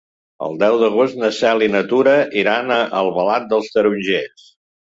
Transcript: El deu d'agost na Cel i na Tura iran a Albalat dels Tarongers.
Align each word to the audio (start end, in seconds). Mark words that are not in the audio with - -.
El 0.45 0.55
deu 0.63 0.77
d'agost 0.83 1.19
na 1.23 1.29
Cel 1.41 1.61
i 1.65 1.69
na 1.75 1.83
Tura 1.93 2.15
iran 2.45 2.75
a 2.79 2.81
Albalat 3.03 3.49
dels 3.53 3.73
Tarongers. 3.77 4.51